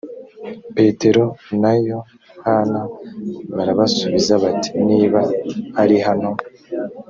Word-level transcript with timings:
petero 0.75 1.23
na 1.61 1.71
yohana 1.89 2.81
barabasubiza 3.55 4.33
bati 4.43 4.69
niba 4.89 5.21
ari 5.81 5.97
hano 6.07 6.31